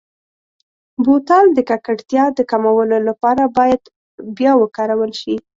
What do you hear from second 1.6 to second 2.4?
ککړتیا د